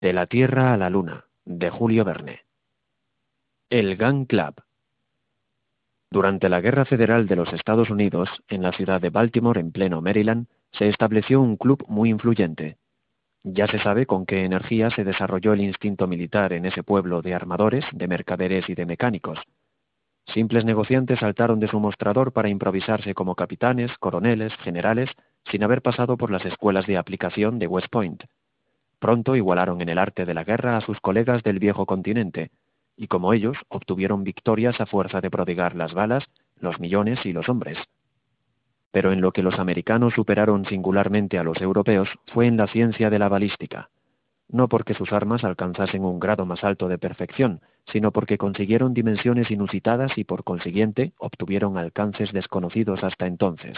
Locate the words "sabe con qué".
13.80-14.44